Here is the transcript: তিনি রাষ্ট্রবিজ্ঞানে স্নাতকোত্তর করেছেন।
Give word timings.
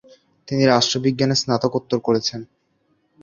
তিনি 0.47 0.63
রাষ্ট্রবিজ্ঞানে 0.65 1.35
স্নাতকোত্তর 1.41 1.99
করেছেন। 1.99 2.41